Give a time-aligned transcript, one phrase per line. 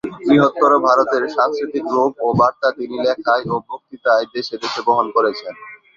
[0.21, 5.53] বৃহত্তর ভারতের সাংস্কৃতিক রূপ ও বার্তা তিনি লেখায় ও বক্তৃতায় দেশে দেশে বহন করেছেন।